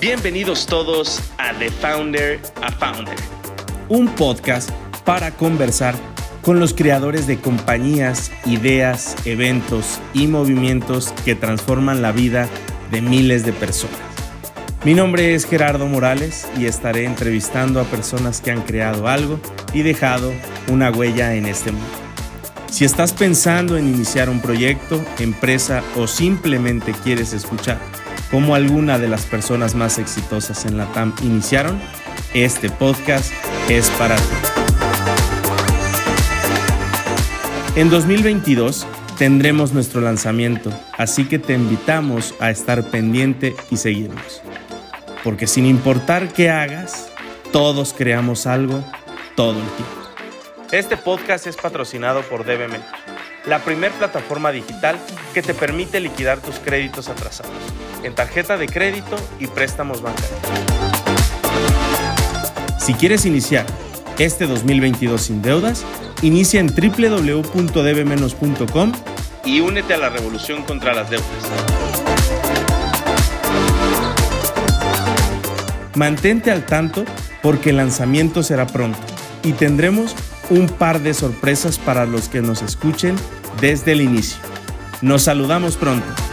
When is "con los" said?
6.42-6.72